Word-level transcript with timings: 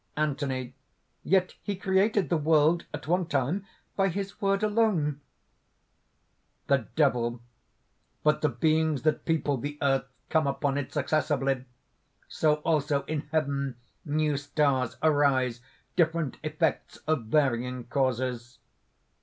ANTHONY. 0.17 0.73
"Yet 1.23 1.53
he 1.61 1.75
created 1.75 2.29
the 2.29 2.37
world, 2.37 2.85
at 2.91 3.05
one 3.07 3.27
time, 3.27 3.67
by 3.95 4.07
his 4.07 4.41
word 4.41 4.63
only." 4.63 5.13
THE 6.65 6.87
DEVIL. 6.95 7.39
"But 8.23 8.41
the 8.41 8.49
beings 8.49 9.03
that 9.03 9.25
people 9.25 9.57
the 9.57 9.77
earth 9.79 10.05
come 10.31 10.47
upon 10.47 10.79
it 10.79 10.91
successively. 10.91 11.65
So 12.27 12.55
also, 12.65 13.03
in 13.03 13.27
heaven, 13.31 13.75
new 14.03 14.37
stars 14.37 14.97
arise 15.03 15.61
different 15.95 16.37
effects 16.41 16.97
of 17.05 17.25
varying 17.25 17.83
causes." 17.83 18.57